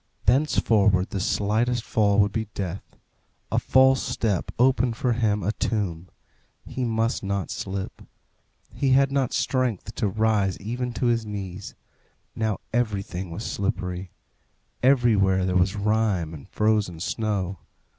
Thenceforward 0.25 1.11
the 1.11 1.19
slightest 1.19 1.83
fall 1.83 2.17
would 2.21 2.31
be 2.31 2.45
death; 2.55 2.95
a 3.51 3.59
false 3.59 4.01
step 4.01 4.51
opened 4.57 4.97
for 4.97 5.13
him 5.13 5.43
a 5.43 5.51
tomb. 5.51 6.07
He 6.65 6.83
must 6.83 7.21
not 7.21 7.51
slip. 7.51 8.01
He 8.73 8.93
had 8.93 9.11
not 9.11 9.31
strength 9.31 9.93
to 9.93 10.07
rise 10.07 10.59
even 10.59 10.91
to 10.93 11.05
his 11.05 11.23
knees. 11.23 11.75
Now 12.35 12.61
everything 12.73 13.29
was 13.29 13.45
slippery; 13.45 14.09
everywhere 14.81 15.45
there 15.45 15.55
was 15.55 15.75
rime 15.75 16.33
and 16.33 16.49
frozen 16.49 16.99
snow. 16.99 17.59